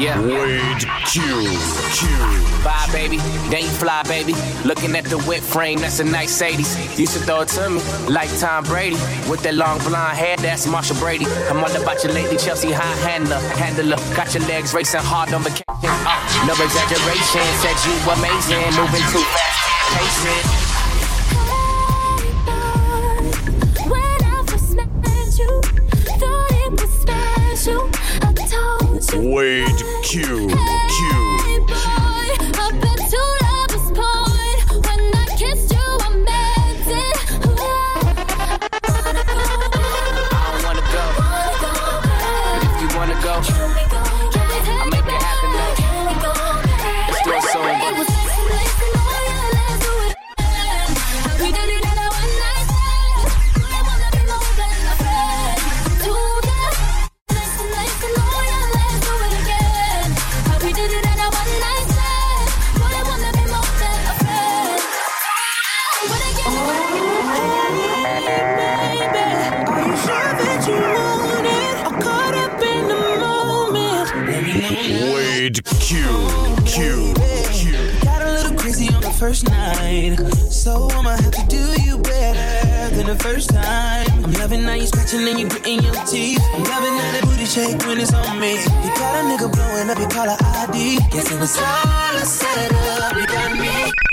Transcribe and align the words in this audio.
Yeah. 0.00 0.18
Wade 0.18 0.80
Q. 1.04 1.20
Q. 1.92 2.08
Bye, 2.64 2.88
baby. 2.90 3.18
Then 3.50 3.64
you 3.64 3.68
fly, 3.68 4.02
baby. 4.04 4.32
Looking 4.64 4.96
at 4.96 5.04
the 5.04 5.18
whip 5.28 5.42
frame, 5.42 5.80
that's 5.80 6.00
a 6.00 6.04
nice 6.04 6.40
80s. 6.40 6.98
Used 6.98 7.12
to 7.12 7.18
throw 7.18 7.42
it 7.42 7.48
to 7.48 7.68
me 7.68 7.82
like 8.08 8.30
Tom 8.38 8.64
Brady. 8.64 8.96
With 9.28 9.42
that 9.42 9.54
long 9.56 9.78
blonde 9.80 10.16
hair, 10.16 10.38
that's 10.38 10.66
Marcia 10.66 10.94
Brady. 10.94 11.26
I'm 11.50 11.58
all 11.58 11.76
about 11.76 12.02
you 12.02 12.12
lately, 12.12 12.38
Chelsea 12.38 12.72
high 12.72 12.96
handler. 13.06 13.40
Handler, 13.60 13.96
got 14.16 14.32
your 14.32 14.42
legs 14.44 14.72
racing 14.72 15.00
hard 15.02 15.34
on 15.34 15.42
vacation. 15.42 15.64
Uh, 15.68 16.46
no 16.48 16.54
exaggeration, 16.56 17.44
said 17.60 17.76
you 17.84 17.92
amazing. 18.08 18.80
Moving 18.80 19.04
too 19.12 19.20
fast, 19.20 19.60
pace 19.92 20.69
Q. 30.10 30.69
Q. 75.90 75.98
Q. 76.66 77.14
Q. 77.50 77.72
Got 78.04 78.22
a 78.22 78.30
little 78.30 78.56
crazy 78.56 78.94
on 78.94 79.02
the 79.02 79.10
first 79.10 79.50
night. 79.50 80.14
So 80.48 80.88
I'ma 80.88 81.16
have 81.16 81.32
to 81.32 81.44
do 81.48 81.82
you 81.82 81.98
better 81.98 82.94
than 82.94 83.06
the 83.06 83.16
first 83.16 83.50
time. 83.50 84.06
I'm 84.22 84.30
loving 84.34 84.62
how 84.62 84.74
you 84.74 84.86
scratching 84.86 85.26
and 85.26 85.40
you 85.40 85.48
gritting 85.48 85.82
your 85.82 85.94
teeth. 86.06 86.40
I'm 86.54 86.62
loving 86.62 86.94
how 86.94 87.10
that 87.10 87.22
booty 87.24 87.44
shake 87.44 87.84
when 87.88 87.98
it's 87.98 88.14
on 88.14 88.38
me. 88.38 88.52
You 88.52 88.90
got 89.02 89.18
a 89.18 89.26
nigga 89.26 89.52
blowing 89.52 89.90
up 89.90 89.98
your 89.98 90.10
caller 90.10 90.36
ID. 90.38 91.00
Guess 91.10 91.32
it 91.32 91.40
was 91.40 91.58
all 91.58 92.14
a 92.14 92.24
setup. 92.24 93.16
You 93.16 93.26
got 93.26 93.58
me. 93.58 94.09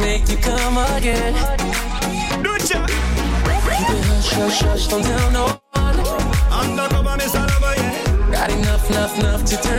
Make, 0.00 0.28
you 0.28 0.36
come 0.38 0.78
again. 0.96 1.34
Do 2.42 2.54
it, 2.54 2.70
yeah. 2.70 2.86
Keep 2.86 3.94
it 3.94 4.04
hush, 4.04 4.32
hush, 4.32 4.60
hush, 4.60 4.88
don't 4.88 5.02
tell 5.02 5.30
no 5.30 5.44
one. 5.72 6.00
Undercover, 6.50 7.16
Miss 7.16 7.34
Lover, 7.34 7.74
yeah. 7.76 8.30
Got 8.30 8.50
enough, 8.50 8.90
enough, 8.90 9.18
enough 9.18 9.44
to 9.44 9.56
turn 9.62 9.69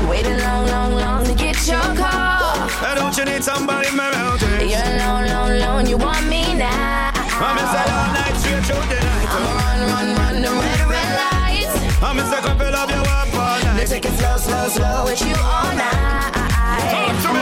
Soraya. 0.00 0.08
Waited 0.08 0.40
long, 0.40 0.66
long, 0.66 0.94
long 0.94 1.24
to 1.24 1.34
get 1.34 1.66
your 1.66 1.80
call. 1.80 2.68
Hey, 2.80 2.94
don't 2.94 3.16
you 3.16 3.24
need 3.24 3.42
somebody 3.44 3.88
in 3.88 3.96
my 3.96 4.10
mountain? 4.10 4.68
You're 4.68 4.80
alone, 4.80 5.24
alone, 5.24 5.52
alone. 5.52 5.86
You 5.86 5.96
want 5.96 6.26
me 6.28 6.54
now? 6.54 7.10
I'm 7.14 7.58
in 7.58 7.64
the 7.64 7.80
all 7.92 8.12
night, 8.12 8.36
straight 8.36 8.64
through 8.64 8.86
the 8.88 9.00
night. 9.00 9.28
Run, 9.30 9.80
run, 9.90 10.16
run 10.16 10.42
the 10.42 10.50
red, 10.50 10.80
red 10.88 11.10
lights. 11.16 12.02
I'm 12.02 12.18
in 12.18 12.28
the 12.28 12.36
couple 12.36 12.74
of 12.74 12.90
you 12.90 12.96
up 12.96 13.34
all 13.34 13.62
night. 13.64 13.86
Take 13.86 14.04
it 14.04 14.12
slow, 14.12 14.36
slow, 14.36 14.68
slow 14.68 15.04
with 15.04 15.20
you 15.20 15.34
all 15.36 15.74
night. 15.74 16.32
Talk 16.90 17.22
to 17.22 17.34
me. 17.34 17.40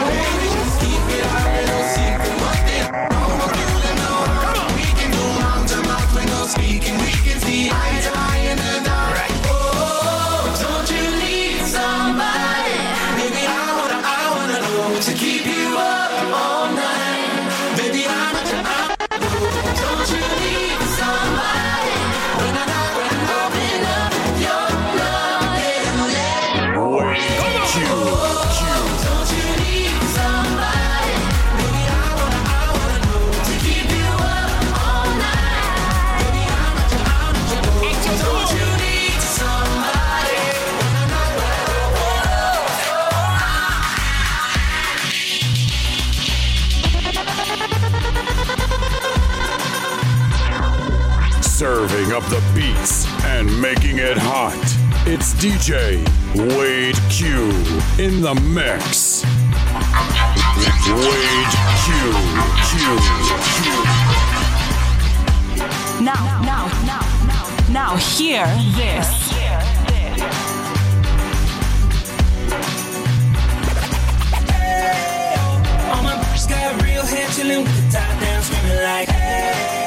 Wade 7.58 7.87
Serving 51.88 52.12
up 52.12 52.24
the 52.24 52.42
beats 52.54 53.06
and 53.24 53.46
making 53.62 53.96
it 53.96 54.18
hot. 54.18 54.52
It's 55.06 55.32
DJ 55.32 55.96
Wade 56.36 56.98
Q 57.08 57.48
in 57.98 58.20
the 58.20 58.34
mix. 58.34 59.24
Wade 60.84 61.54
Q. 61.84 62.12
Q. 62.68 62.76
Q. 63.56 63.72
Now, 66.04 66.20
now, 66.44 66.68
now, 66.84 67.00
now, 67.26 67.44
now, 67.72 67.96
hear 67.96 68.44
this. 68.76 69.08
Oh, 75.40 75.94
all 75.94 76.02
my 76.02 76.14
got 76.50 76.82
real 76.82 77.04
hair 77.06 77.28
chillin' 77.28 77.62
with 77.64 77.76
the 77.76 77.98
top 77.98 78.20
down, 78.20 78.42
screaming 78.42 78.82
like, 78.82 79.08
hey 79.08 79.77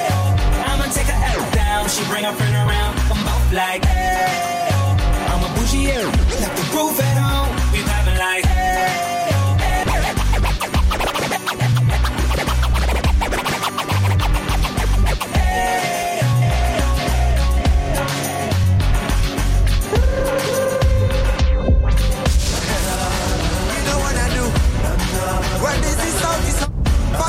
she 1.92 2.06
bring 2.06 2.24
her 2.24 2.32
friend 2.34 2.56
around. 2.56 2.98
I'm 3.12 3.22
both 3.26 3.52
like, 3.52 3.84
hey, 3.84 4.70
oh. 4.72 4.96
I'm 5.32 5.44
a 5.44 5.50
bougie, 5.56 5.88
yeah. 5.90 6.06
left 6.40 6.56
the 6.56 6.64
roof 6.74 7.00
at 7.02 7.18
home. 7.20 7.52
We 7.74 7.80
vibing 7.80 8.18
like, 8.18 8.44
this. 8.44 8.98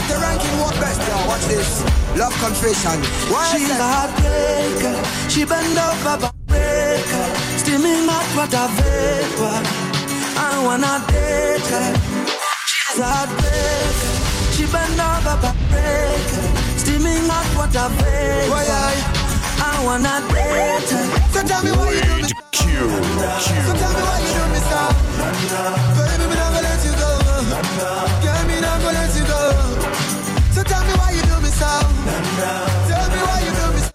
The 0.09 0.19
ranking, 0.19 0.57
best? 0.81 1.01
Watch 1.29 1.45
this 1.47 2.02
position. 2.17 2.99
She's 3.51 3.71
a 3.71 3.89
heartbreaker. 3.95 4.97
She 5.31 5.45
bend 5.45 5.79
over 5.79 6.31
breaker. 6.47 7.27
Steaming 7.57 8.07
hot 8.09 8.29
water 8.37 8.69
vapor. 8.77 9.63
I 10.37 10.63
wanna 10.65 11.05
date 11.09 11.67
her. 11.73 11.95
She's 12.67 12.99
a 12.99 13.05
heartbreaker. 13.05 14.15
She 14.55 14.65
bend 14.67 15.01
over 15.01 15.55
breaker. 15.71 16.45
Steaming 16.77 17.29
hot 17.29 17.49
water 17.57 17.89
vapor. 17.97 18.51
Why 18.51 18.67
I 18.69 18.95
I 19.65 19.85
wanna 19.85 20.21
date 20.29 20.91
her. 20.91 21.07
So 21.33 21.41
tell 21.47 21.63
me 21.65 21.71
why 21.73 21.93
you 21.93 22.03
do 22.03 22.15
me. 22.17 22.23
Wade 22.23 22.35
Q. 22.53 22.63
So 23.67 23.73
tell 23.81 23.93
me 23.97 24.03
why 24.03 24.19
you 24.21 24.33
do 24.37 24.45
me 24.53 24.61
so. 24.69 24.83
Baby, 25.97 26.25
me 26.29 26.35
not 26.37 26.53
gonna 26.53 26.69
let 26.69 26.85
you 26.85 26.93
go. 27.01 27.11
Girl, 28.23 28.42
Tell 31.59 33.09
me 33.13 33.21
why 33.29 33.39
you 33.45 33.53
do 33.53 33.67
me 33.75 33.81
so. 33.85 33.91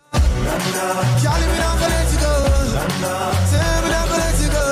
Charlie, 1.21 1.48
me 1.51 1.57
not 1.57 1.75
gonna 1.80 1.95
let 1.98 2.09
you 2.13 2.19
go. 2.21 2.33
Tell 3.51 3.80
me 3.83 3.89
not 3.89 4.06
gonna 4.09 4.24
let 4.25 4.38
you 4.42 4.50
go. 4.54 4.65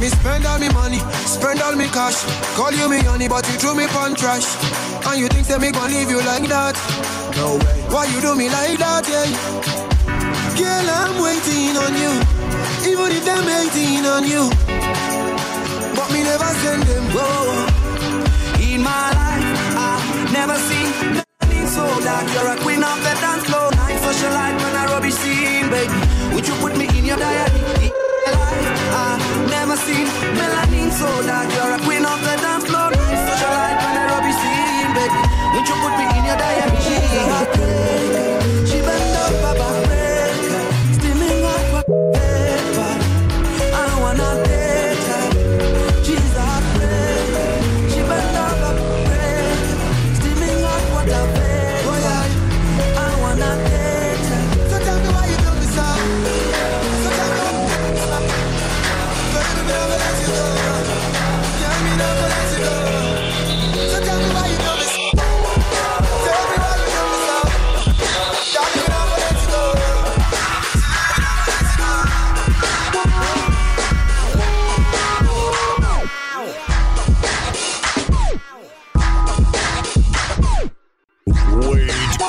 Me 0.00 0.06
spend 0.08 0.46
all 0.46 0.58
me 0.58 0.68
money, 0.70 1.00
spend 1.26 1.60
all 1.60 1.76
me 1.76 1.86
cash. 1.88 2.24
Call 2.56 2.72
you 2.72 2.88
me 2.88 2.98
honey, 3.04 3.28
but 3.28 3.46
you 3.48 3.56
threw 3.58 3.74
me 3.74 3.86
pon 3.88 4.14
trash. 4.14 4.46
And 5.06 5.20
you 5.20 5.28
think 5.28 5.46
say 5.46 5.58
me 5.58 5.70
gon' 5.72 5.90
leave 5.90 6.10
you 6.10 6.18
like 6.24 6.48
that? 6.48 6.76
No 7.36 7.56
way. 7.56 7.80
Why 7.92 8.06
you 8.06 8.20
do 8.20 8.34
me 8.34 8.48
like 8.48 8.78
that, 8.78 9.06
yeah? 9.08 9.28
Girl, 10.56 10.88
I'm 10.88 11.20
waiting 11.20 11.76
on 11.76 11.94
you. 11.96 12.12
Even 12.90 13.12
if 13.12 13.24
them 13.24 13.44
hating 13.44 14.06
on 14.06 14.24
you. 14.24 14.50
But 15.96 16.08
me 16.12 16.22
never 16.24 16.50
send 16.64 16.82
them 16.84 17.04
go. 17.12 17.26
In 18.60 18.82
my 18.82 19.12
life, 19.12 19.29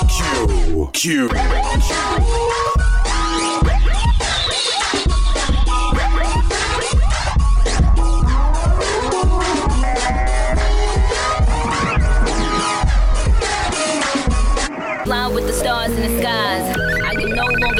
Wade 0.02 0.94
Q. 0.94 1.28
Q. 1.28 2.41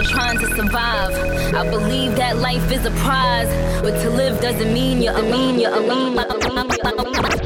no 0.02 0.10
trying 0.10 0.40
to 0.40 0.48
survive. 0.56 1.14
I 1.54 1.70
believe 1.70 2.16
that 2.16 2.38
life 2.38 2.72
is 2.72 2.86
a 2.86 2.92
prize, 2.92 3.48
but 3.82 4.00
to 4.02 4.10
live 4.10 4.40
doesn't 4.42 4.74
mean 4.74 5.02
you're 5.02 5.16
a 5.16 5.22
mean, 5.22 5.60
you're 5.60 5.74
a 5.74 5.82
mean. 5.82 6.16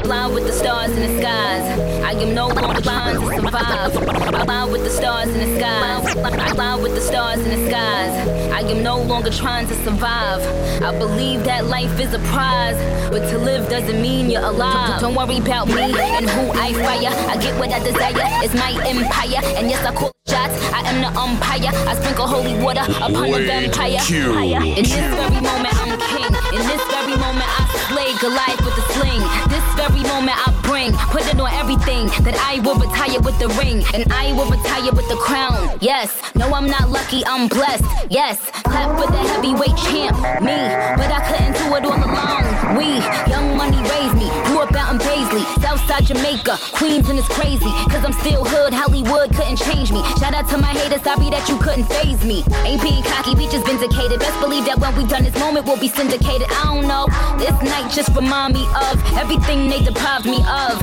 Fly 0.02 0.26
with 0.28 0.46
the 0.46 0.52
stars 0.52 0.90
in 0.90 1.00
the 1.00 1.20
skies. 1.20 1.64
I 2.04 2.12
am 2.12 2.34
no 2.34 2.48
longer 2.48 2.80
trying 2.80 3.20
to 3.20 3.26
survive. 3.34 3.96
I 4.34 4.44
fly 4.44 4.64
with 4.64 4.84
the 4.84 4.90
stars 4.90 5.28
in 5.28 5.38
the 5.38 5.58
skies. 5.58 6.16
I 6.16 6.54
fly 6.54 6.76
with 6.76 6.94
the 6.94 7.00
stars 7.00 7.40
in 7.40 7.48
the 7.48 7.68
skies. 7.68 8.28
I 8.52 8.60
am 8.60 8.82
no 8.82 9.02
longer 9.02 9.30
trying 9.30 9.66
to 9.68 9.74
survive. 9.84 10.40
I 10.82 10.96
believe 10.98 11.44
that 11.44 11.66
life 11.66 11.98
is 11.98 12.14
a 12.14 12.20
prize, 12.30 12.78
but 13.10 13.28
to 13.30 13.38
live 13.38 13.68
doesn't 13.68 14.00
mean 14.00 14.30
you're 14.30 14.42
alive. 14.42 15.00
Don't 15.00 15.14
worry 15.14 15.38
about 15.38 15.68
me 15.68 15.92
and 15.98 16.28
who 16.30 16.50
I 16.52 16.72
fire. 16.72 17.30
I 17.30 17.36
get 17.42 17.58
what 17.58 17.70
I 17.70 17.80
desire. 17.80 18.12
It's 18.44 18.54
my 18.54 18.70
empire, 18.86 19.40
and 19.58 19.68
yes, 19.68 19.84
I 19.84 19.94
call 19.94 20.15
shots. 20.36 20.54
I 20.72 20.80
am 20.92 21.00
the 21.00 21.10
umpire. 21.16 21.72
I 21.88 21.92
sprinkle 21.96 22.28
holy 22.28 22.54
water 22.60 22.84
upon 23.00 23.32
the 23.32 23.40
vampire. 23.48 24.00
Q. 24.04 24.36
In 24.36 24.84
this 24.84 25.08
very 25.16 25.40
moment, 25.40 25.74
I'm 25.80 25.92
king. 26.12 26.30
In 26.52 26.62
this 26.68 26.82
very 26.92 27.16
moment, 27.16 27.48
I 27.48 27.62
slay 27.88 28.10
Goliath 28.20 28.60
with 28.60 28.76
a 28.76 28.84
sling. 28.92 29.22
This 29.48 29.66
very 29.80 30.04
moment, 30.04 30.36
I 30.36 30.52
bring, 30.68 30.92
put 31.14 31.24
it 31.24 31.40
on 31.40 31.50
everything 31.62 32.12
that 32.26 32.36
I 32.36 32.60
will 32.60 32.76
retire 32.76 33.20
with 33.20 33.38
the 33.38 33.48
ring, 33.60 33.84
and 33.94 34.04
I 34.12 34.32
will 34.36 34.50
retire 34.50 34.92
with 34.92 35.08
the 35.08 35.16
crown. 35.16 35.78
Yes, 35.80 36.12
no, 36.34 36.52
I'm 36.52 36.66
not 36.66 36.90
lucky, 36.90 37.24
I'm 37.26 37.48
blessed. 37.48 37.84
Yes, 38.10 38.36
clap 38.68 38.98
for 38.98 39.08
the 39.10 39.22
heavyweight 39.30 39.76
champ, 39.88 40.16
me. 40.42 40.58
But 41.00 41.08
I 41.08 41.20
couldn't 41.28 41.54
do 41.56 41.66
it 41.76 41.84
all 41.88 41.96
alone. 41.96 42.46
We, 42.76 43.00
young 43.30 43.56
money 43.56 43.80
raised 43.88 44.16
me, 44.20 44.28
out 44.76 44.92
in 44.92 44.98
Baisley, 45.00 45.42
Southside 45.60 46.04
Jamaica, 46.06 46.56
Queens, 46.72 47.08
and 47.08 47.18
it's 47.18 47.28
crazy. 47.28 47.70
Cause 47.90 48.04
I'm 48.04 48.12
still 48.12 48.44
hood, 48.44 48.72
Hollywood 48.72 49.34
couldn't 49.34 49.56
change 49.58 49.90
me. 49.92 50.02
Shout 50.20 50.34
out 50.34 50.48
to 50.50 50.58
my 50.58 50.68
haters, 50.72 51.02
sorry 51.02 51.30
that 51.30 51.48
you 51.48 51.56
couldn't 51.58 51.84
faze 51.84 52.22
me. 52.24 52.44
Ain't 52.64 52.82
being 52.82 53.02
cocky, 53.02 53.34
we 53.34 53.48
just 53.48 53.66
vindicated. 53.66 54.20
Best 54.20 54.38
believe 54.40 54.64
that 54.66 54.78
when 54.78 54.94
we 54.96 55.06
done 55.08 55.24
this 55.24 55.36
moment, 55.38 55.66
we'll 55.66 55.80
be 55.80 55.88
syndicated. 55.88 56.46
I 56.50 56.62
don't 56.74 56.86
know, 56.86 57.06
this 57.38 57.56
night 57.62 57.90
just 57.92 58.14
remind 58.14 58.54
me 58.54 58.64
of 58.90 58.96
everything 59.16 59.68
they 59.68 59.80
deprived 59.82 60.26
me 60.26 60.38
of. 60.46 60.76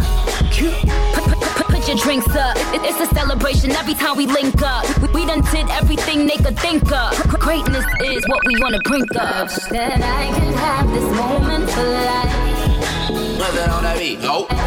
Put, 1.13 1.87
your 1.87 1.97
drinks 1.97 2.27
up. 2.35 2.55
It- 2.73 2.81
It's 2.83 2.99
a 2.99 3.07
celebration 3.13 3.71
every 3.71 3.93
time 3.93 4.15
we 4.17 4.25
link 4.25 4.61
up. 4.61 4.83
We, 5.01 5.07
we 5.09 5.25
done 5.25 5.41
did 5.51 5.69
everything 5.69 6.27
they 6.27 6.37
could 6.37 6.57
think 6.59 6.83
of. 6.91 7.11
Greatness 7.39 7.85
is 8.01 8.23
what 8.27 8.39
we 8.47 8.53
wanna 8.61 8.79
bring 8.85 9.03
up. 9.19 9.49
That 9.69 9.99
I 10.01 10.25
can 10.37 10.53
have 10.53 10.89
this 10.91 11.07
moment 11.17 11.69
for 11.69 11.83
life. 11.83 12.52
Alive. 13.45 14.23
Alive. 14.23 14.63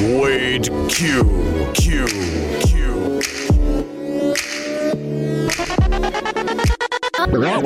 Wade 0.00 0.68
Q. 0.88 1.72
Q. 1.74 2.06
Q. 2.60 3.39
All 7.42 7.62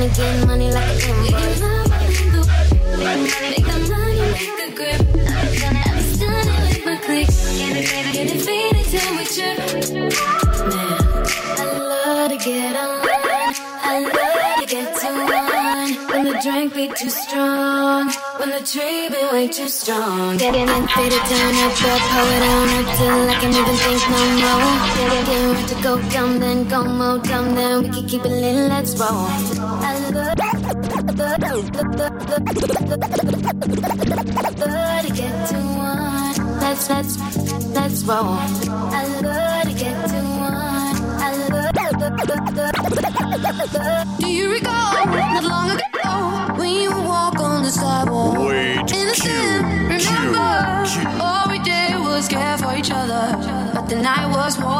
Get 0.00 0.08
money, 0.08 0.16
get 0.16 0.46
money 0.46 0.70
like 0.72 0.86
a 0.88 1.18
invoice. 1.20 1.60
Make 3.00 3.66
the 3.66 3.76
money, 3.90 4.20
make 4.32 4.60
a 4.64 4.74
grip. 4.74 5.00
I'm 5.28 6.00
stunning 6.00 6.60
with 6.68 6.86
my 6.86 6.96
click. 6.96 7.28
Get 7.58 7.76
it 7.76 7.86
faded, 7.86 8.12
get 8.14 8.28
it 8.34 8.40
faded 8.40 8.86
till 8.86 9.10
we 9.16 9.24
trip. 9.26 10.49
Drink 16.42 16.74
be 16.74 16.88
too 16.88 17.10
strong, 17.10 18.10
when 18.38 18.48
the 18.50 18.60
tree 18.60 19.08
be 19.10 19.22
way 19.32 19.46
too 19.48 19.68
strong. 19.68 20.38
Getting 20.38 20.68
and 20.68 20.90
faded 20.90 21.22
down 21.28 21.54
up, 21.66 21.72
up, 21.72 22.00
hold 22.12 22.32
it 22.36 22.42
on 22.42 22.68
up 22.78 22.86
till 22.96 23.28
I 23.28 23.34
can't 23.40 23.56
even 23.60 23.76
think 23.84 24.02
no 24.08 24.22
more. 24.40 24.72
Getting 24.96 25.44
ready 25.52 25.66
to 25.68 25.76
go 25.82 25.92
dumb, 26.10 26.38
then 26.40 26.68
go 26.68 26.84
more 26.84 27.18
dumb, 27.18 27.54
then 27.54 27.82
we 27.82 27.88
can 27.90 28.06
keep 28.08 28.24
it 28.24 28.30
lit, 28.30 28.70
let's 28.70 28.98
roll. 28.98 29.28
I 29.82 29.98
love 30.14 30.38
love 34.60 35.02
to 35.02 35.12
get 35.14 35.48
to 35.48 35.56
one. 35.76 36.36
Let's 36.60 36.88
let's 36.88 37.16
let's 37.74 38.02
roll. 38.04 38.38
I 38.92 39.04
love 39.20 39.64
to 39.64 39.74
get 39.76 40.08
to 40.08 40.20
one. 40.40 40.96
I 41.20 41.32
love. 41.50 41.60
Do 44.18 44.26
you 44.28 44.52
recall 44.52 45.06
not 45.06 45.44
long 45.44 45.70
ago 45.70 45.99
when 46.70 46.82
you 46.82 46.90
walk 46.90 47.38
on 47.40 47.62
the 47.62 47.70
sidewalk? 47.70 48.38
Wait, 48.38 48.92
Innocent, 48.92 49.64
remember? 49.88 50.50
All 51.22 51.48
we 51.48 51.58
did 51.58 51.98
was 51.98 52.28
care 52.28 52.56
for 52.58 52.74
each 52.76 52.90
other. 52.90 53.24
But 53.74 53.88
the 53.88 53.96
night 53.96 54.28
was 54.30 54.58
warm, 54.58 54.79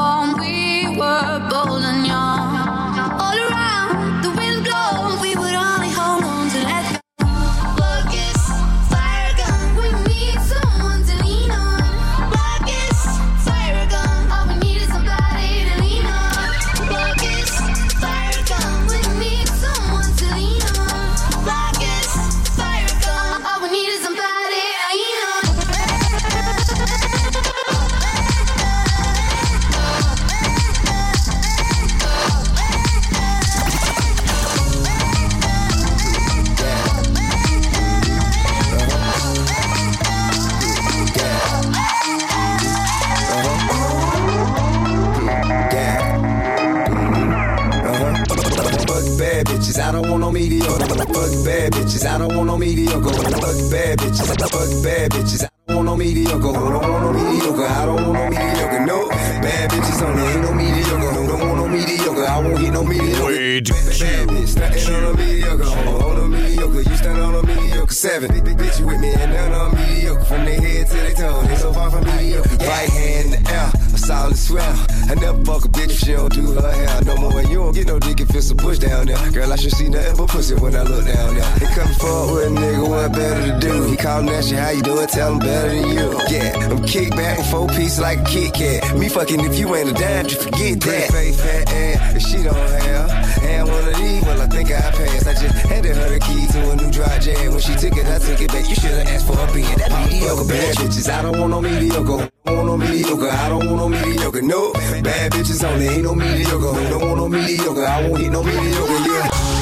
pussy 80.31 80.55
when 80.55 80.75
I 80.75 80.83
look 80.83 81.05
down 81.05 81.35
there. 81.35 81.59
They 81.59 81.67
come 81.75 81.93
forward 81.95 82.35
with 82.35 82.47
a 82.47 82.61
nigga, 82.61 82.89
what 82.89 83.13
better 83.13 83.53
to 83.53 83.59
do? 83.59 83.85
He 83.85 83.97
callin' 83.97 84.29
at 84.29 84.51
you, 84.51 84.57
how 84.57 84.71
you 84.71 84.83
doing? 84.83 85.07
Tell 85.09 85.33
him 85.33 85.39
better 85.39 85.69
than 85.69 85.89
you. 85.91 86.07
Yeah, 86.31 86.71
I'm 86.71 86.85
kick 86.87 87.11
back 87.11 87.39
with 87.39 87.51
four 87.51 87.69
pieces 87.69 88.01
like 88.01 88.21
a 88.21 88.25
Kit 88.25 88.55
Kat. 88.55 88.97
Me 88.97 89.09
fucking 89.09 89.41
if 89.41 89.59
you 89.59 89.75
ain't 89.75 89.91
a 89.91 89.93
dime, 89.93 90.27
you 90.27 90.37
forget 90.37 90.81
that. 90.81 91.11
Face 91.11 91.41
fat 91.41 91.73
ass, 91.73 92.17
if 92.17 92.23
she 92.23 92.43
don't 92.43 92.55
have. 92.55 93.11
And 93.43 93.69
one 93.69 93.89
of 93.89 93.97
these, 93.97 94.23
well, 94.23 94.41
I 94.41 94.47
think 94.47 94.71
I 94.71 94.81
passed. 94.81 95.27
I 95.27 95.35
just 95.35 95.55
handed 95.67 95.97
her 95.97 96.09
the 96.09 96.21
key 96.21 96.47
to 96.53 96.71
a 96.71 96.77
new 96.77 96.91
dry 96.91 97.19
jam. 97.19 97.53
When 97.53 97.61
she 97.61 97.75
took 97.75 97.97
it, 97.97 98.07
I 98.07 98.19
took 98.19 98.41
it 98.41 98.49
back. 98.49 98.69
You 98.69 98.77
should've 98.77 99.07
asked 99.07 99.27
for 99.27 99.39
a 99.39 99.53
being 99.53 99.79
that 99.79 99.91
mediocre. 99.91 100.47
Bad 100.47 100.77
bitches, 100.77 101.09
I 101.11 101.23
don't 101.23 101.39
want 101.39 101.51
no 101.51 101.61
mediocre. 101.61 102.31
I 102.47 102.51
Don't 102.51 102.57
want 102.57 102.67
no 102.69 102.77
mediocre. 102.77 103.31
I 103.31 103.49
don't 103.49 103.67
want 103.67 103.77
no 103.77 103.89
mediocre. 103.89 104.43
No, 104.43 104.73
bad 104.73 105.33
bitches 105.33 105.65
only. 105.65 105.89
Ain't 105.89 106.05
no 106.05 106.15
mediocre. 106.15 106.73
Don't 106.91 107.03
want 107.03 107.17
no 107.17 107.29
mediocre. 107.29 107.85
I 107.85 108.09
won't 108.09 108.21
hit 108.21 108.33
no 108.33 108.43
mediocre. 108.43 109.09
Yeah. 109.09 109.60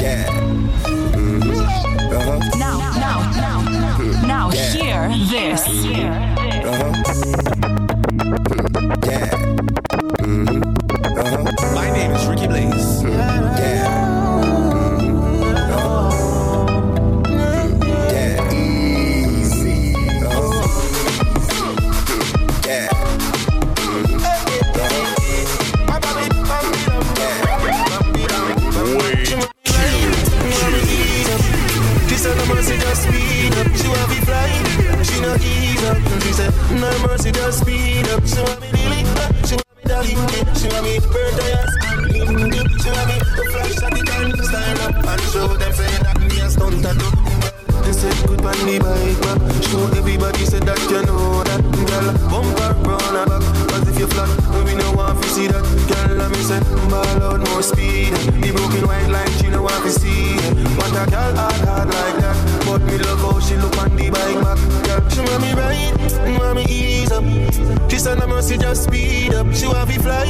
Yeah. 0.00 0.26
Mhm. 0.86 1.50
Uh-huh. 2.12 2.38
Now, 2.58 2.78
now, 2.98 3.18
now, 3.36 3.58
now, 4.26 4.50
hear 4.50 5.08
this. 5.28 5.66
Uh-huh. 6.64 6.92
Yeah. 9.06 9.37
Show 45.32 45.48
them 45.56 45.72
say 45.72 45.92
that 46.04 46.18
me 46.20 46.40
a 46.40 46.48
stunt 46.48 46.82
tattoo. 46.82 47.10
They 47.84 47.92
said 47.92 48.16
good 48.26 48.44
on 48.44 48.58
the 48.64 48.76
bike 48.80 49.20
back. 49.24 49.38
Show 49.68 49.84
everybody 49.98 50.44
said 50.44 50.62
that 50.62 50.80
you 50.90 51.02
know 51.04 51.44
that. 51.44 51.60
Girl, 51.88 52.06
bumper 52.32 52.72
round 52.88 53.16
her 53.16 53.26
back. 53.28 53.42
Cause 53.68 53.88
if 53.88 53.98
you 53.98 54.06
flat, 54.06 54.28
we 54.64 54.74
no 54.74 54.92
want 54.92 55.20
to 55.22 55.28
see 55.28 55.48
that. 55.48 55.64
Girl, 55.88 56.16
let 56.16 56.30
me 56.30 56.40
say, 56.42 56.60
ball 56.88 57.22
out 57.22 57.40
more 57.48 57.62
speed. 57.62 58.12
The 58.40 58.52
broken 58.52 58.86
white 58.86 59.08
line, 59.08 59.30
she 59.38 59.48
no 59.48 59.62
want 59.62 59.82
to 59.84 59.90
see. 59.90 60.36
Want 60.76 60.96
a 60.96 61.04
girl 61.10 61.34
hard, 61.36 61.60
hard 61.68 61.88
like 61.88 62.16
that. 62.24 62.57
But 62.68 62.82
me 62.82 62.98
love 62.98 63.20
how 63.20 63.40
she 63.40 63.56
look 63.56 63.78
on 63.78 63.96
the 63.96 64.10
bike 64.10 64.40
back. 64.44 64.58
Girl, 64.84 65.08
she 65.08 65.20
want 65.24 65.40
me 65.40 65.52
right, 65.56 66.38
want 66.38 66.56
me 66.56 66.64
ease 66.68 67.10
up. 67.10 67.24
She 67.90 67.98
said, 67.98 68.18
no 68.18 68.26
mercy, 68.26 68.58
just 68.58 68.84
speed 68.84 69.32
up. 69.32 69.52
She 69.54 69.66
want 69.66 69.88
me 69.88 69.96
fly, 69.96 70.28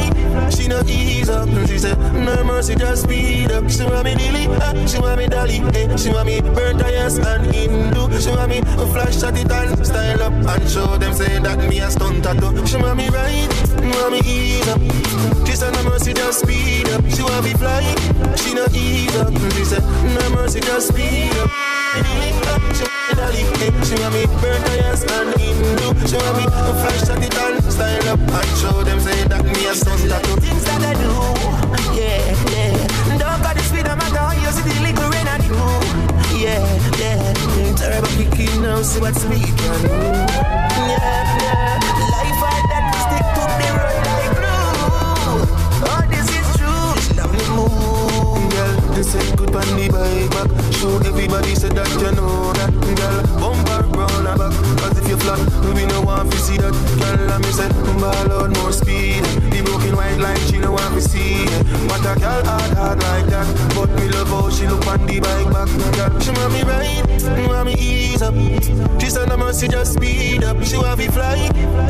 she 0.51 0.69
no 0.69 0.81
ease 0.87 1.29
up. 1.29 1.49
She 1.67 1.79
said, 1.79 1.99
no 2.15 2.45
mercy, 2.45 2.77
just 2.77 3.03
speed 3.03 3.51
up. 3.51 3.69
She 3.69 3.83
want 3.83 4.05
me 4.05 4.15
dilly, 4.15 4.47
ah, 4.63 4.87
she 4.87 5.01
want 5.01 5.19
me 5.19 5.27
dolly, 5.27 5.59
eh. 5.75 5.97
She 5.97 6.11
want 6.11 6.27
me 6.27 6.41
burn 6.41 6.79
tires 6.79 7.19
and 7.19 7.53
Hindu. 7.53 8.21
She 8.21 8.31
want 8.31 8.51
me 8.51 8.61
flash 8.63 9.21
at 9.25 9.37
it 9.37 9.51
and 9.51 9.85
style 9.85 10.23
up 10.23 10.33
and 10.33 10.71
show 10.71 10.97
them 10.97 11.13
say 11.15 11.41
that 11.41 11.59
me 11.69 11.81
a 11.81 11.91
stunt 11.91 12.23
tattoo. 12.23 12.65
She 12.67 12.77
want 12.77 12.99
me 12.99 13.09
right, 13.09 13.51
want 13.99 14.13
me 14.13 14.21
ease 14.25 14.69
up. 14.69 14.81
She 15.45 15.57
said, 15.57 15.73
no 15.75 15.83
mercy, 15.91 16.15
just 16.15 16.41
speed 16.41 16.89
up. 16.91 17.05
She 17.11 17.23
want 17.23 17.45
me 17.45 17.53
fly, 17.55 17.83
she 18.37 18.55
no 18.55 18.65
ease 18.73 19.17
up. 19.17 19.35
She 19.55 19.65
said, 19.65 19.83
no 19.83 20.31
mercy, 20.31 20.61
just 20.61 20.89
speed 20.95 21.33
up. 21.39 21.78
Ah, 21.91 22.59
She 22.77 22.85
want 22.85 23.03
me 23.03 23.15
dolly, 23.17 23.43
eh. 23.65 23.73
She 23.85 23.95
want 24.01 24.15
me 24.15 24.23
burn 24.41 24.61
tires 24.63 25.03
and 25.03 25.31
Hindu. 25.41 25.89
She 26.09 26.17
want 26.17 26.37
me 26.37 26.45
flash 26.81 27.09
at 27.09 27.23
it 27.25 27.33
style 27.73 28.09
up 28.13 28.21
and 28.21 28.51
show 28.61 28.83
them 28.85 29.01
say 29.01 29.25
that 29.25 29.45
me 29.45 29.67
a 29.67 29.75
tattoo. 30.09 30.37
Things 30.41 30.65
that 30.65 30.83
I 30.85 30.95
do, 31.01 31.13
yeah, 31.97 32.21
yeah. 32.53 33.19
Don't 33.19 33.41
got 33.43 33.57
the 33.57 33.63
speed 33.63 33.87
my 33.99 34.09
you 34.43 34.51
see 34.53 34.63
the. 34.63 34.79
Yeah, 36.39 36.63
yeah. 37.01 37.33
Now, 38.63 38.81
see 38.83 39.01
can 39.59 39.83
do. 39.83 39.89
Yeah, 40.89 41.39
yeah. 41.43 42.08
They 48.99 49.05
say 49.05 49.37
good 49.37 49.55
on 49.55 49.63
the 49.77 49.89
bike 49.95 50.31
back. 50.35 50.75
Show 50.75 50.99
everybody 50.99 51.55
say 51.55 51.69
that 51.69 51.89
you 52.03 52.11
know 52.19 52.53
that. 52.55 52.73
Girl, 52.99 53.23
bumper 53.39 53.87
round 53.97 54.39
back. 54.39 54.53
Cause 54.81 54.99
if 54.99 55.09
you 55.09 55.17
flat, 55.17 55.39
we 55.75 55.87
no 55.87 56.03
want 56.03 56.33
to 56.33 56.39
see 56.39 56.57
that. 56.57 56.75
Girl, 56.99 57.27
let 57.27 57.41
me 57.41 57.51
say, 57.53 57.69
ball 58.01 58.33
out 58.33 58.51
more 58.57 58.73
speed. 58.73 59.48
Feel 59.89 59.97
white 59.97 60.19
like 60.19 60.37
she 60.49 60.59
know 60.59 60.73
what 60.73 60.93
we 60.93 61.01
see. 61.01 61.47
What 61.89 62.05
a 62.05 62.13
girl 62.21 62.45
hard, 62.45 62.77
hard 62.77 63.03
like 63.03 63.27
that. 63.33 63.49
But 63.75 63.89
me 63.97 64.09
love 64.09 64.29
how 64.29 64.51
she 64.51 64.69
look 64.69 64.87
on 64.87 65.07
the 65.07 65.19
bike 65.19 65.49
back. 65.49 65.69
Girl, 65.97 66.21
she 66.21 66.31
want 66.31 66.53
me 66.53 66.63
ride, 66.63 67.49
want 67.49 67.67
me 67.69 67.75
ease 67.79 68.21
up. 68.21 68.35
She 69.01 69.09
said 69.09 69.29
no 69.31 69.39
mercy, 69.39 69.67
just 69.67 69.95
speed 69.95 70.45
up. 70.45 70.63
She 70.63 70.77
want 70.77 70.99
me 70.99 71.07
fly, 71.07 71.39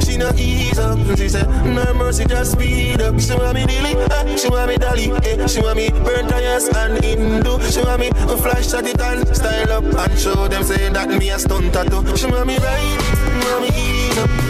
she 0.04 0.16
no 0.16 0.30
ease 0.36 0.78
up. 0.78 0.98
She 1.18 1.28
said 1.28 1.48
no 1.66 1.92
mercy, 1.94 2.24
just 2.26 2.52
speed 2.52 3.00
up. 3.02 3.18
She 3.18 3.34
want 3.34 3.54
me 3.54 3.66
dilly, 3.66 3.96
eh? 3.96 4.36
she 4.36 4.48
want 4.48 4.68
me 4.68 4.76
dolly, 4.76 5.10
eh? 5.10 5.46
she 5.48 5.60
want 5.60 5.76
me 5.78 5.90
burn 5.90 6.28
tires 6.28 6.68
and 6.68 7.02
Hindu. 7.02 7.58
She 7.68 7.82
want 7.82 7.98
me 7.98 8.10
flash 8.10 8.74
at 8.74 8.86
it 8.86 9.00
and 9.00 9.26
style 9.36 9.72
up 9.72 9.84
and 9.84 10.18
show 10.18 10.46
them 10.46 10.62
say 10.62 10.88
that 10.90 11.08
me 11.08 11.30
a 11.30 11.38
stunt 11.38 11.72
tattoo. 11.72 12.16
She 12.16 12.26
want 12.26 12.46
me 12.46 12.58
ride, 12.58 13.02
want 13.42 13.62
me 13.62 13.70
ease 13.74 14.18
up. 14.18 14.47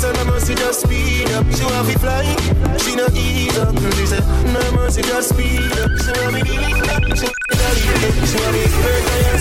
She 0.00 0.06
said 0.06 0.16
no 0.16 0.24
mercy, 0.32 0.54
just 0.54 0.80
speed 0.80 1.30
up. 1.32 1.44
She 1.52 1.62
want 1.62 1.86
me 1.86 1.92
fly, 1.92 2.24
she 2.78 2.96
no 2.96 3.06
ease 3.12 3.58
up. 3.58 3.76
She 3.76 4.06
said 4.06 4.24
no 4.46 4.72
mercy, 4.72 5.02
just 5.02 5.28
speed 5.28 5.76
up. 5.76 5.90
She 6.00 6.10
want 6.22 6.32
me 6.32 6.40
dilly, 6.40 6.72
eh, 6.72 6.80
she 6.80 6.88
want 6.88 7.04
me 7.04 7.12
eh. 7.12 8.24
She 8.24 8.38
want 8.40 8.52
me 8.56 8.64
burn 8.80 9.39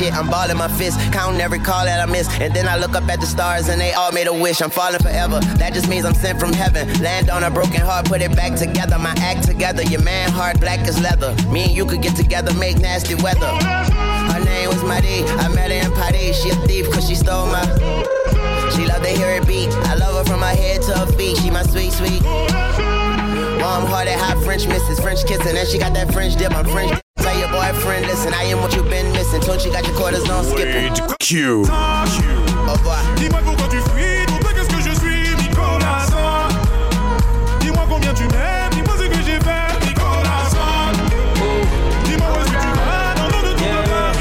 shit, 0.00 0.14
I'm 0.14 0.28
balling 0.28 0.56
my 0.56 0.68
fist, 0.68 0.98
counting 1.12 1.40
every 1.40 1.58
call 1.58 1.84
that 1.84 2.00
I 2.00 2.10
miss. 2.10 2.28
And 2.40 2.54
then 2.54 2.66
I 2.66 2.76
look 2.76 2.94
up 2.94 3.08
at 3.08 3.20
the 3.20 3.26
stars 3.26 3.68
and 3.68 3.80
they 3.80 3.92
all 3.92 4.12
made 4.12 4.26
a 4.26 4.32
wish. 4.32 4.60
I'm 4.62 4.70
falling 4.70 4.98
forever. 5.00 5.40
That 5.60 5.74
just 5.74 5.88
means 5.88 6.04
I'm 6.04 6.14
sent 6.14 6.40
from 6.40 6.52
heaven. 6.52 6.88
Land 7.02 7.30
on 7.30 7.44
a 7.44 7.50
broken 7.50 7.80
heart, 7.80 8.06
put 8.06 8.22
it 8.22 8.34
back 8.34 8.56
together. 8.56 8.98
My 8.98 9.14
act 9.18 9.44
together, 9.44 9.82
your 9.82 10.02
man 10.02 10.30
heart 10.30 10.58
black 10.60 10.80
as 10.88 11.00
leather. 11.00 11.34
Me 11.52 11.64
and 11.64 11.72
you 11.72 11.84
could 11.84 12.02
get 12.02 12.16
together, 12.16 12.52
make 12.54 12.78
nasty 12.78 13.14
weather. 13.16 13.52
Her 14.32 14.42
name 14.44 14.68
was 14.68 14.82
Marie, 14.82 15.22
I 15.44 15.48
met 15.48 15.70
her 15.70 15.80
in 15.86 15.92
Paris. 15.92 16.42
She 16.42 16.50
a 16.50 16.54
thief 16.66 16.90
cause 16.90 17.06
she 17.06 17.14
stole 17.14 17.46
my. 17.46 17.64
She 18.74 18.86
love 18.86 19.02
to 19.02 19.10
hear 19.10 19.30
it 19.36 19.46
beat. 19.46 19.70
I 19.90 19.94
love 19.94 20.16
her 20.16 20.24
from 20.24 20.40
her 20.40 20.56
head 20.62 20.80
to 20.82 20.98
her 20.98 21.06
feet. 21.18 21.36
She 21.38 21.50
my 21.50 21.62
sweet, 21.64 21.92
sweet. 21.92 22.22
Warm 23.60 23.84
hearted, 23.84 24.16
hot 24.16 24.42
French 24.44 24.66
missus, 24.66 24.98
French 25.00 25.26
kissing, 25.26 25.56
and 25.56 25.68
she 25.68 25.78
got 25.78 25.92
that 25.94 26.12
French 26.12 26.36
dip. 26.36 26.52
I'm 26.52 26.64
French. 26.64 26.90
dip. 26.90 27.00
Tell 27.60 27.74
boyfriend, 27.74 28.06
listen, 28.06 28.32
I 28.32 28.44
am 28.44 28.62
what 28.62 28.74
you've 28.74 28.88
been 28.88 29.12
missing. 29.12 29.42
Told 29.42 29.62
you 29.62 29.70
got 29.70 29.86
your 29.86 29.94
quarters 29.94 30.26
on 30.30 30.44
skipping. 30.44 30.94
Q. 31.20 31.60
Au 31.60 32.72
revoir. 32.72 33.02
Dis-moi 33.16 33.40
pourquoi 33.44 33.68
tu 33.68 33.76
fuis, 33.90 34.24
pour 34.26 34.52
qu'est-ce 34.54 34.68
que 34.70 34.80
je 34.80 34.94
suis, 34.98 35.28
Nicolas 35.36 36.06
Dis-moi 37.60 37.84
combien 37.86 38.14
tu 38.14 38.22
m'aimes, 38.24 38.70
dis-moi 38.72 38.94
ce 38.96 39.04
que 39.08 39.22
j'ai 39.26 39.38
fait, 39.40 39.86
Nicolas 39.86 40.48
Dis-moi 42.04 42.28
où 42.32 42.40
est-ce 42.40 42.50
que 42.50 42.60
tu 42.64 42.72
vas, 42.80 43.14
non, 43.18 43.28
non, 43.28 43.42
ne 43.44 43.52
t'en 43.58 43.82
vas 43.90 44.12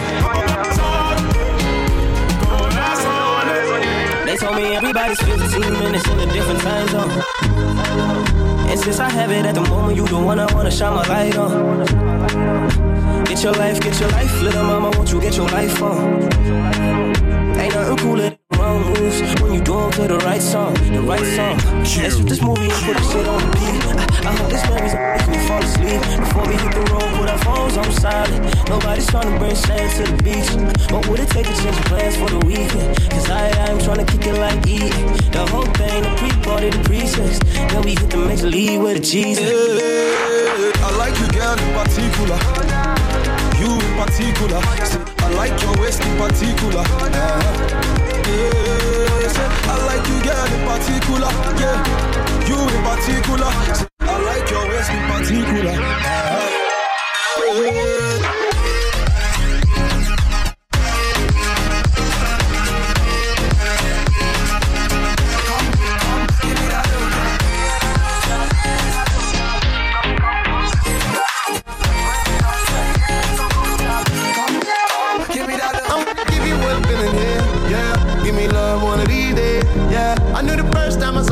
They 4.25 4.35
told 4.35 4.55
me 4.57 4.75
everybody's 4.75 5.19
15 5.21 5.79
minutes 5.79 6.07
in 6.07 6.19
a 6.19 6.25
different 6.33 6.59
time 6.59 6.87
zone. 6.89 7.23
And 8.69 8.79
since 8.79 8.99
I 8.99 9.09
have 9.09 9.31
it 9.31 9.45
at 9.45 9.55
the 9.55 9.61
moment, 9.69 9.95
you 9.95 10.05
the 10.05 10.17
one 10.19 10.39
I 10.39 10.53
wanna 10.53 10.71
shine 10.71 10.93
my 10.93 11.07
light 11.07 11.37
on. 11.37 12.88
Get 13.39 13.45
your 13.45 13.53
life, 13.53 13.79
get 13.79 13.99
your 14.01 14.09
life, 14.09 14.41
little 14.41 14.63
mama, 14.65 14.89
won't 14.97 15.13
you 15.13 15.21
get 15.21 15.37
your 15.37 15.47
life 15.47 15.81
on? 15.81 16.23
Ain't 17.57 17.73
nothing 17.73 17.97
cooler 17.99 18.31
than 18.31 18.37
wrong 18.59 18.83
moves 18.83 19.21
when 19.41 19.53
you 19.53 19.61
do 19.61 19.79
'em 19.79 19.91
to 19.91 20.07
the 20.09 20.17
right 20.25 20.41
song, 20.41 20.73
the 20.73 21.01
right 21.01 21.25
song. 21.37 21.55
Let's 21.79 21.89
shoot 21.89 22.27
this 22.27 22.41
movie 22.41 22.67
and 22.67 22.83
put 22.83 22.97
the 22.97 23.03
shit 23.09 23.25
on 23.25 23.39
repeat. 23.39 23.79
I, 23.95 24.27
I 24.27 24.31
hope 24.35 24.49
this 24.49 24.63
memories 24.67 24.93
make 24.93 25.27
me 25.31 25.47
fall 25.47 25.63
asleep 25.63 26.01
before 26.19 26.45
we 26.49 26.55
hit 26.63 26.71
the 26.75 26.83
road. 26.91 27.09
Put 27.15 27.29
our 27.29 27.37
phones 27.37 27.77
on 27.77 27.89
silent. 27.93 28.43
Nobody's 28.67 29.07
trying 29.07 29.31
to 29.31 29.39
bring 29.39 29.55
sand 29.55 29.89
to 29.95 30.11
the 30.11 30.21
beach. 30.21 30.91
What 30.91 31.07
would 31.07 31.21
it 31.21 31.29
take 31.29 31.47
to 31.47 31.55
change 31.63 31.77
the 31.77 31.85
plans 31.87 32.17
for 32.17 32.27
the 32.27 32.39
weekend? 32.45 32.91
Cause 33.09 33.29
I, 33.29 33.51
I'm 33.71 33.79
trying 33.79 34.03
to 34.05 34.11
kick 34.11 34.27
it 34.27 34.37
like 34.37 34.67
E. 34.67 34.79
The 35.31 35.47
whole 35.47 35.71
thing, 35.79 36.03
the 36.03 36.11
pre-party, 36.19 36.71
the 36.71 36.83
pre-sex. 36.83 37.39
Then 37.71 37.83
we 37.83 37.91
hit 37.91 38.09
the 38.09 38.17
major 38.17 38.47
league 38.47 38.81
with 38.81 38.95
the 38.97 38.99
Jesus. 38.99 39.47
I 40.83 40.91
like 40.97 41.15
you, 41.21 41.27
girl, 41.39 41.55
in 41.55 41.69
particular. 41.79 42.68
Particular. 43.99 44.61
Say, 44.85 44.99
I 45.17 45.29
like 45.35 45.61
your 45.61 45.75
waist 45.81 46.01
in 46.01 46.17
particular. 46.17 46.79
Uh, 46.79 47.09
yeah. 48.27 49.27
Say, 49.27 49.47
I 49.67 49.75
like 49.87 50.07
you, 50.07 50.19
girl, 50.23 50.51
in 50.55 50.61
particular. 50.65 51.31
Yeah. 51.59 51.83
You 52.47 52.59
in 52.63 52.81
particular. 52.87 53.51
Say, 53.75 53.87
I 53.99 54.17
like 54.23 54.49
your 54.49 54.65
waist 54.69 54.89
in 54.89 55.03
particular. 55.11 55.75
Uh, 55.75 56.47
yeah. 57.61 57.98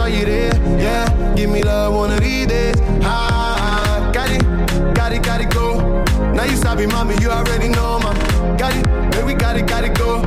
Saw 0.07 0.19
you 0.19 0.25
there. 0.25 0.53
Yeah. 0.79 1.33
Give 1.35 1.49
me 1.49 1.63
love 1.63 1.93
one 1.93 2.11
of 2.11 2.19
these 2.19 2.47
days. 2.47 2.75
Ah, 3.03 4.09
got 4.13 4.29
it, 4.29 4.41
got 4.95 5.11
it, 5.11 5.23
got 5.23 5.41
it, 5.41 5.49
go. 5.49 6.03
Now 6.33 6.43
you 6.43 6.55
sabi, 6.55 6.85
mommy, 6.87 7.15
you 7.21 7.29
already 7.29 7.69
know, 7.69 7.99
ma. 7.99 8.13
Got 8.57 8.75
it, 8.75 8.85
baby, 9.11 9.33
got 9.33 9.57
it, 9.57 9.67
got 9.67 9.83
it, 9.83 9.97
go. 9.97 10.21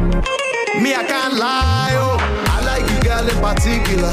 Me, 0.80 0.94
I 0.94 1.04
can't 1.04 1.34
lie, 1.34 1.92
oh. 1.94 2.18
I 2.54 2.64
like 2.64 2.84
you, 2.90 3.00
girl, 3.02 3.26
in 3.28 3.38
particular. 3.40 4.12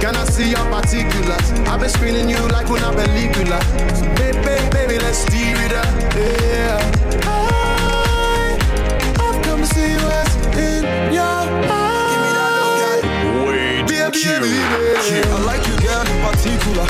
Can 0.00 0.16
I 0.16 0.24
see 0.24 0.50
your 0.50 0.64
particulars? 0.70 1.50
I've 1.68 1.80
been 1.80 1.88
screening 1.88 2.28
you 2.28 2.40
like 2.48 2.68
una 2.68 2.92
película. 2.92 3.58
Baby, 4.16 4.70
baby, 4.70 4.98
let's 4.98 5.18
steer 5.18 5.56
it 5.56 5.72
up. 5.72 6.14
Yeah. 6.14 7.33
Baby. 15.10 15.28
I 15.28 15.38
like 15.44 15.66
you, 15.66 15.76
girl, 15.84 16.00
in 16.00 16.18
particular. 16.24 16.86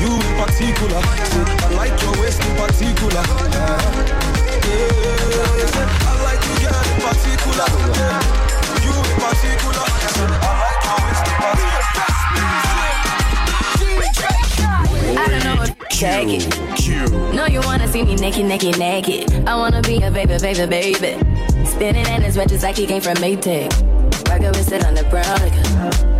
You 0.00 0.10
in 0.18 0.34
particular. 0.38 0.98
I 0.98 1.70
like 1.74 1.94
your 2.02 2.14
waist 2.20 2.42
in 2.42 2.56
particular. 2.56 3.22
Yeah. 3.54 3.78
I 6.02 6.14
like 6.26 6.42
you, 6.42 6.54
girl, 6.64 6.82
in 6.82 6.98
particular. 7.06 7.68
You 8.82 8.94
in 8.98 9.16
particular. 9.22 9.86
I 10.42 10.54
like 10.58 10.82
your 10.86 10.98
waist 11.06 11.26
in 11.28 11.34
particular. 11.38 11.88
I 15.18 15.26
don't 15.30 15.44
it. 16.30 16.44
No, 17.34 17.46
you 17.46 17.60
wanna 17.60 17.88
see 17.88 18.02
me 18.02 18.16
naked, 18.16 18.46
naked, 18.46 18.78
naked. 18.78 19.46
I 19.46 19.56
wanna 19.56 19.82
be 19.82 20.02
a 20.02 20.10
baby, 20.10 20.38
baby, 20.38 20.66
baby. 20.66 21.16
Spinning 21.64 22.06
in 22.06 22.22
his 22.22 22.36
red 22.36 22.48
just 22.48 22.62
like 22.62 22.76
he 22.76 22.86
came 22.86 23.02
from 23.02 23.16
Maytag. 23.16 23.72
Rocket 24.28 24.56
with 24.56 24.72
it 24.72 24.84
on 24.84 24.94
the 24.94 25.04
brown 25.04 25.40
like 25.40 25.54
When 26.02 26.17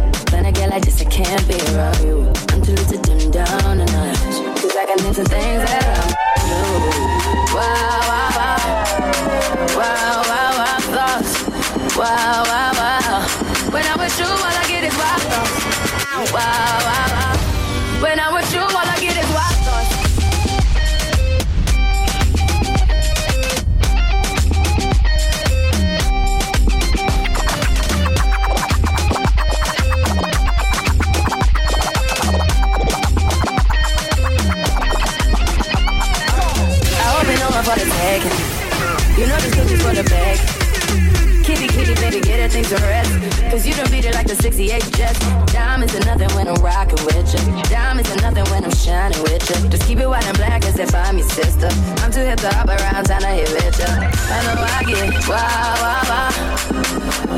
good 51.28 51.44
sister. 51.44 51.68
Time 51.96 52.10
to 52.12 52.20
hit 52.20 52.38
the 52.38 52.52
hop 52.52 52.68
around, 52.68 53.04
time 53.04 53.20
to 53.20 53.28
hit 53.28 53.50
with 53.50 53.78
ya. 53.78 53.86
I 53.88 54.42
know 54.44 54.54
I 54.60 54.84
get 54.84 55.28
wow, 55.28 55.74
wow, 55.82 56.02
wow. 56.08 56.32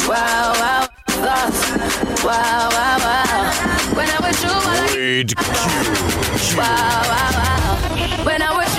Wow, 0.08 0.52
wow, 0.60 0.82
thoughts. 1.08 1.60
Wow, 2.24 2.68
wow, 2.70 2.98
wow. 2.98 3.96
When 3.96 4.08
I 4.08 4.18
was 4.20 4.42
you, 4.42 4.50
I 4.50 4.54
like... 4.66 4.94
Wade 4.94 5.36
Q. 5.36 5.44
Wow, 6.56 7.02
wow, 7.10 7.30
wow. 7.38 8.24
When 8.24 8.42
I 8.42 8.50
was 8.56 8.69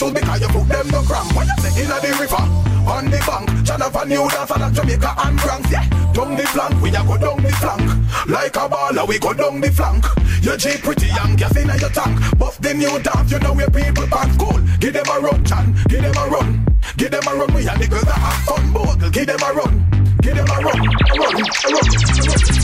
shoes 0.00 0.12
because 0.12 0.40
you 0.40 0.48
put 0.48 0.66
them 0.68 0.88
no 0.88 1.02
cramp. 1.02 1.28
When 1.36 1.46
you 1.46 1.56
say 1.60 1.82
inna 1.84 2.00
the 2.00 2.10
river, 2.16 2.44
on 2.88 3.04
the 3.12 3.20
bank, 3.28 3.48
Jonathan 3.64 4.10
you 4.10 4.24
dance 4.32 4.50
and 4.50 4.74
Jamaica 4.74 5.12
and 5.18 5.36
Bronx. 5.38 5.70
Yeah, 5.70 5.84
down 6.16 6.36
the 6.36 6.44
flank, 6.48 6.74
we 6.80 6.88
a 6.88 7.02
go 7.04 7.16
down 7.20 7.42
the 7.44 7.52
flank. 7.60 7.84
Like 8.26 8.56
a 8.56 8.64
baller, 8.72 9.06
we 9.06 9.18
go 9.18 9.32
down 9.34 9.60
the 9.60 9.70
flank. 9.70 10.04
Your 10.40 10.56
Jeep 10.56 10.80
pretty 10.80 11.08
young, 11.08 11.36
gas 11.36 11.54
inna 11.56 11.76
your 11.76 11.90
tank. 11.90 12.16
Buff 12.38 12.56
the 12.60 12.72
new 12.72 12.98
dance, 13.00 13.30
you 13.30 13.38
know 13.40 13.52
where 13.52 13.68
people 13.68 14.06
back 14.08 14.30
cool. 14.40 14.58
Give 14.80 14.94
them 14.94 15.06
a 15.12 15.20
run, 15.20 15.44
Chan, 15.44 15.76
give 15.88 16.02
them 16.02 16.16
a 16.16 16.24
run. 16.32 16.66
Give 16.96 17.10
them 17.10 17.26
a 17.28 17.32
run, 17.36 17.52
we 17.52 17.68
and 17.68 17.80
the 17.80 17.86
girls 17.86 18.08
that 18.08 18.20
have 18.24 18.40
fun, 18.48 18.72
boy. 18.72 18.96
Give 19.12 19.26
them 19.26 19.42
a 19.44 19.52
run, 19.52 19.74
give 20.22 20.34
them 20.34 20.48
a 20.48 20.56
run, 20.64 20.80
a 20.80 21.14
run, 21.20 21.36
a 21.36 21.68
run, 21.68 21.76
a 21.76 21.76
run. 21.76 22.00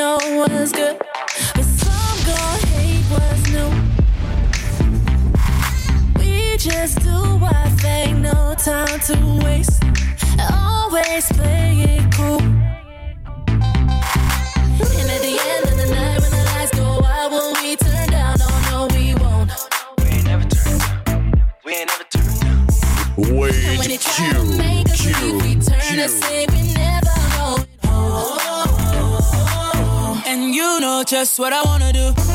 know 0.00 0.18
was 0.48 0.72
good, 0.72 0.96
but 1.54 1.64
some 1.82 2.18
gon' 2.28 2.60
hate 2.72 3.04
what's 3.12 3.44
new. 3.54 3.70
We 6.18 6.56
just 6.56 7.00
do 7.00 7.18
our 7.44 7.68
thing, 7.84 8.22
no 8.22 8.54
time 8.56 8.98
to 9.08 9.16
waste. 9.44 9.99
just 31.20 31.38
what 31.38 31.52
I 31.52 31.62
wanna 31.62 31.92
do. 31.92 32.29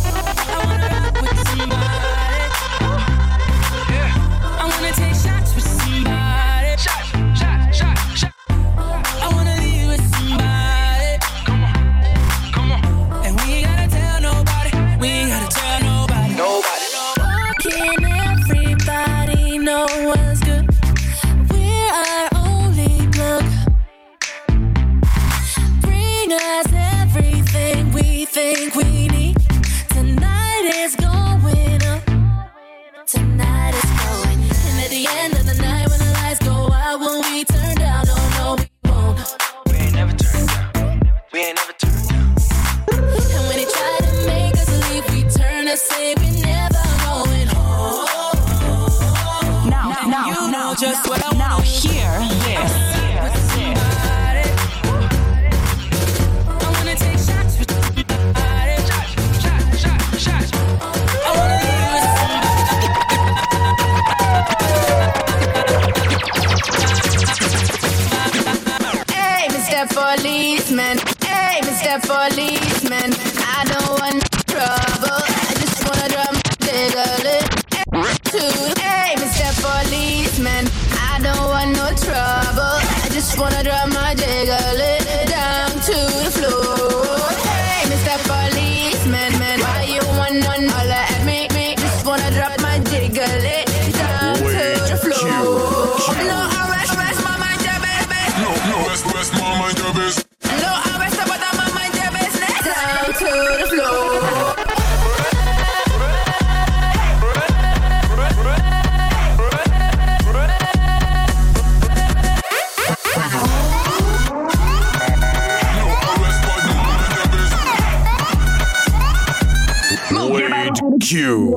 Thank 121.06 121.22
you. 121.22 121.56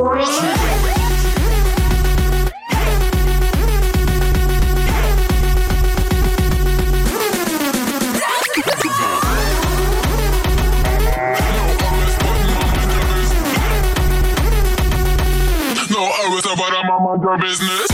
your 17.29 17.39
business. 17.39 17.88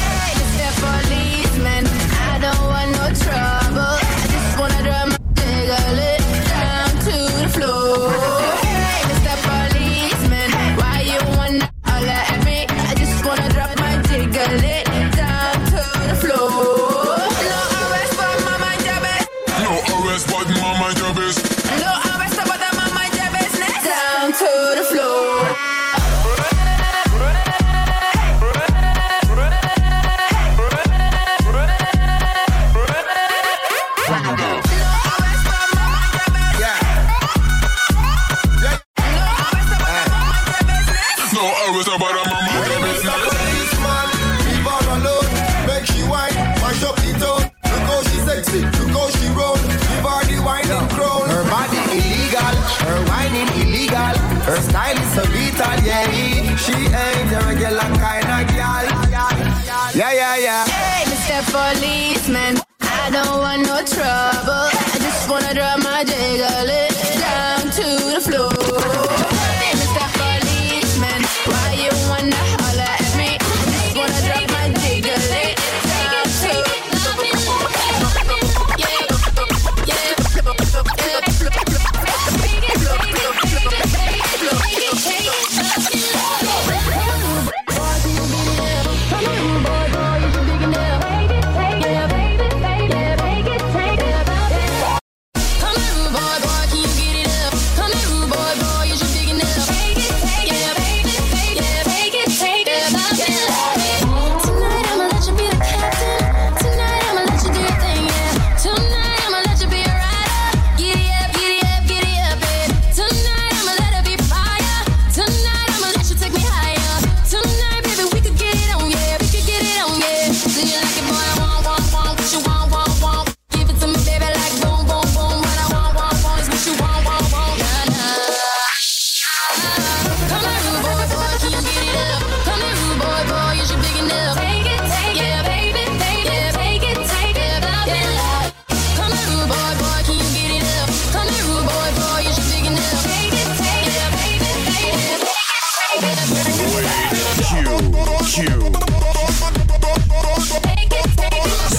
Q. 148.34 148.46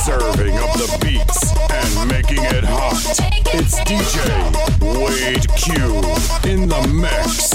Serving 0.06 0.58
up 0.58 0.72
the 0.78 0.98
beats 1.02 1.52
and 1.70 2.10
making 2.10 2.46
it 2.46 2.64
hot. 2.64 2.96
It's 3.54 3.78
DJ 3.82 4.24
Wade 5.04 5.50
Q 5.58 5.74
in 6.50 6.70
the 6.70 6.88
mix. 6.94 7.55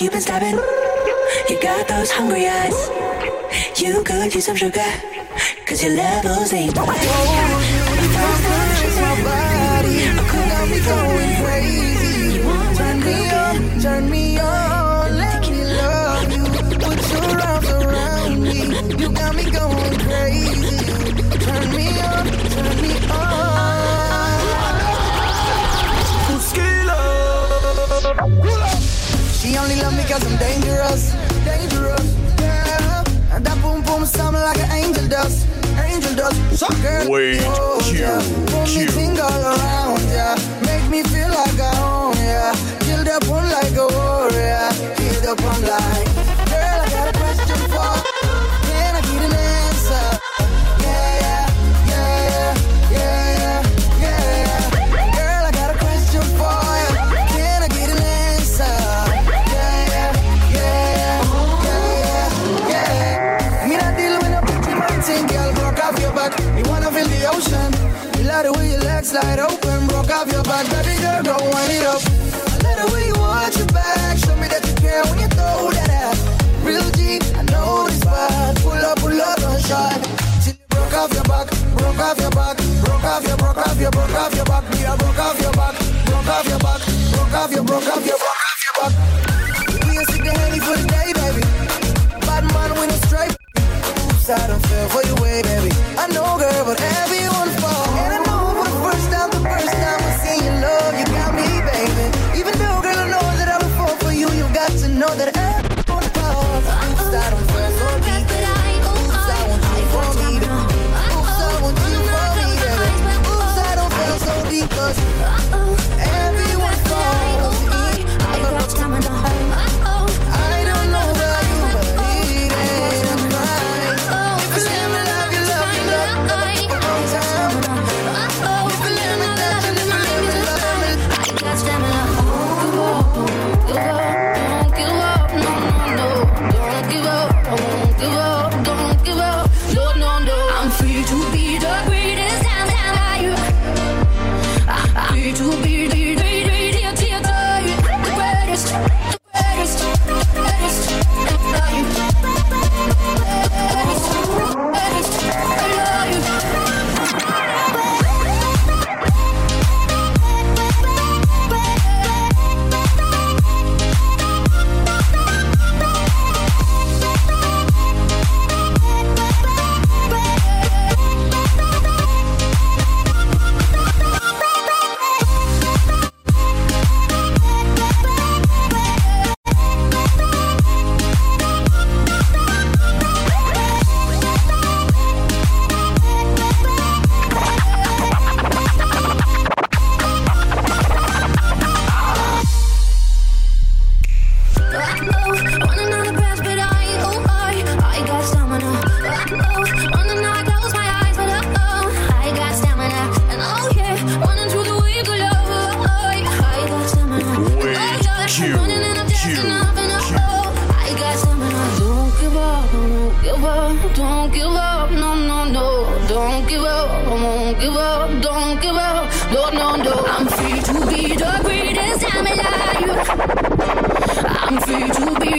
you've 0.00 0.12
been 0.12 0.20
stabbing. 0.20 0.58
You 1.48 1.60
got 1.60 1.88
those 1.88 2.10
hungry 2.10 2.46
eyes. 2.46 2.90
You 3.80 4.02
could 4.04 4.32
use 4.34 4.44
some 4.44 4.56
sugar. 4.56 4.84
Cause 5.66 5.82
your 5.82 5.94
levels 5.94 6.52
ain't 6.52 6.76
right. 6.76 7.98
Got 10.48 10.68
me 10.68 10.80
going 10.80 11.36
crazy. 11.42 12.38
You 12.38 12.46
want 12.46 12.76
turn 12.76 13.00
me 13.00 13.30
on, 13.30 13.80
turn 13.80 14.10
me 14.10 14.38
on. 14.38 15.16
Let 15.16 15.50
me 15.50 15.64
love 15.64 16.32
you. 16.32 16.44
Put 16.78 16.98
your 17.12 17.40
arms 17.40 17.68
around 17.70 18.42
me. 18.42 18.58
You 18.98 19.10
got 19.10 19.34
me 19.34 19.50
going 19.50 19.98
crazy. 19.98 20.47
only 29.68 29.82
love 29.82 29.96
me 29.96 30.02
cause 30.04 30.24
I'm 30.24 30.36
dangerous. 30.38 31.12
Dangerous. 31.44 32.16
Yeah. 32.40 33.02
That 33.38 33.58
boom 33.62 33.82
boom 33.82 34.06
sound 34.06 34.34
like 34.34 34.58
an 34.58 34.70
angel 34.72 35.06
does. 35.08 35.44
Angel 35.76 36.14
does. 36.14 36.36
So 36.58 36.68
girl, 36.80 37.10
Wait, 37.10 37.40
oh, 37.44 37.78
Q, 37.82 37.98
yeah. 37.98 38.20
Pull 38.48 38.64
me 38.96 39.20
all 39.20 39.42
around, 39.44 40.00
yeah. 40.08 40.36
Make 40.64 40.88
me 40.90 41.02
feel 41.02 41.28
like 41.28 41.60
I 41.60 41.72
own, 41.82 42.16
yeah. 42.16 42.54
Up 43.14 43.28
on 43.30 43.50
like 43.50 43.76
a 43.76 43.86
warrior. 43.86 44.68
Up 45.28 45.42
on 45.42 45.62
like. 45.62 46.27
slide 69.08 69.40
open, 69.40 69.86
broke 69.88 70.10
off 70.10 70.30
your 70.30 70.44
back, 70.44 70.68
baby 70.68 71.00
girl, 71.00 71.22
Don't 71.24 71.40
wind 71.40 71.72
it 71.72 71.86
up. 71.88 72.02
I 72.52 72.56
love 72.60 72.76
the 72.76 72.86
way 72.92 73.06
you 73.08 73.16
want 73.16 73.56
your 73.56 73.70
back, 73.72 74.18
show 74.20 74.36
me 74.36 74.46
that 74.52 74.60
you 74.68 74.74
care 74.84 75.00
when 75.08 75.18
you 75.24 75.28
throw 75.32 75.72
that 75.72 75.90
out. 76.04 76.16
Real 76.60 76.84
G, 76.92 77.16
I 77.32 77.42
know 77.48 77.88
this 77.88 78.04
vibe, 78.04 78.60
pull 78.60 78.76
up, 78.76 79.00
pull 79.00 79.16
up, 79.16 79.36
don't 79.40 79.60
shy. 79.64 79.96
Till 80.44 80.52
you 80.60 80.68
broke 80.68 80.92
off 80.92 81.10
your 81.16 81.24
back, 81.24 81.48
broke 81.72 82.00
off 82.04 82.20
your 82.20 82.32
back, 82.36 82.56
broke 82.84 83.08
off 83.08 83.24
your, 83.24 83.36
broke 83.40 83.56
off 83.56 83.80
your, 83.80 83.90
broke 83.96 84.12
off 84.12 84.34
your 84.36 84.44
back, 84.44 84.64
yeah, 84.76 84.96
broke 85.00 85.20
off 85.24 85.40
your 85.40 85.52
back, 85.56 85.74
broke 86.04 86.28
off 86.28 86.44
your 86.44 86.60
back, 86.60 86.80
broke 87.16 87.32
off 87.40 87.50
your, 87.56 87.64
broke 87.64 87.88
off 87.88 88.04
your, 88.04 88.20
broke 88.20 88.44
off 88.44 88.60
your 88.60 88.74
back. 88.76 88.92
We 89.88 89.96
ain't 89.96 90.08
see 90.12 90.20
the 90.20 90.32
handy 90.36 90.60
for 90.60 90.76
the 90.76 90.84
day, 90.84 91.08
baby. 91.16 91.42
Bad 92.28 92.44
man 92.52 92.70
with 92.76 92.92
a 92.92 92.98
stripe. 93.08 93.32
Oops, 93.56 94.28
I 94.28 94.52
don't 94.52 94.60
feel 94.68 94.86
for 94.92 95.02
your 95.08 95.16
way, 95.24 95.40
baby. 95.40 95.72
I 95.96 96.12
know, 96.12 96.36
girl, 96.36 96.64
but 96.68 96.76
every 96.76 97.27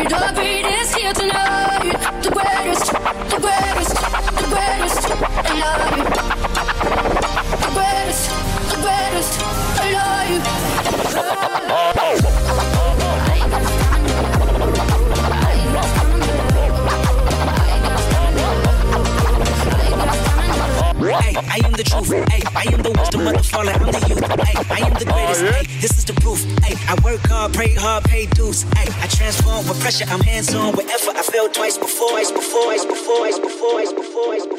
free 0.08 0.59
I 21.62 21.68
am 21.68 21.74
the 21.74 21.84
truth. 21.84 22.10
Hey, 22.32 22.42
I 22.56 22.74
am 22.74 22.82
the 22.82 22.92
wisdom 22.92 23.28
of 23.28 23.34
the 23.34 23.44
fallen. 23.44 23.76
I'm 23.76 23.92
the 23.92 24.00
youth. 24.08 24.24
Hey, 24.48 24.56
I 24.72 24.80
am 24.88 24.94
the 24.94 25.06
oh, 25.10 25.14
greatest. 25.14 25.42
Hey, 25.44 25.82
this 25.82 25.98
is 25.98 26.06
the 26.06 26.14
proof. 26.14 26.40
Hey, 26.64 26.76
I 26.88 26.96
work 27.04 27.20
hard, 27.28 27.54
pray 27.54 27.74
hard, 27.74 28.06
pay 28.06 28.28
dues. 28.28 28.64
Hey, 28.78 28.88
I 29.02 29.08
transform 29.08 29.68
with 29.68 29.80
pressure. 29.82 30.06
I'm 30.08 30.22
hands 30.22 30.54
on 30.56 30.74
wherever 30.76 31.12
I 31.12 31.22
failed 31.22 31.54
twice 31.54 31.78
before, 31.78 32.10
twice 32.12 32.32
before, 32.32 32.64
twice 32.64 32.86
before, 32.86 33.18
twice 33.18 33.40
before, 33.40 33.40
twice 33.40 33.40
before, 33.40 33.92
twice 33.92 33.92
before, 33.92 33.92
twice 33.92 33.94
before, 33.94 34.26
twice 34.26 34.46
before. 34.46 34.59